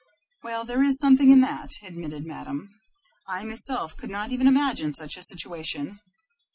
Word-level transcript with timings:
"Well, 0.41 0.65
there 0.65 0.81
is 0.81 0.97
something 0.99 1.29
in 1.29 1.41
that," 1.41 1.69
admitted 1.83 2.25
Madame. 2.25 2.69
"I 3.27 3.43
myself 3.43 3.95
could 3.95 4.09
not 4.09 4.31
even 4.31 4.47
imagine 4.47 4.95
such 4.95 5.15
a 5.15 5.21
situation. 5.21 5.99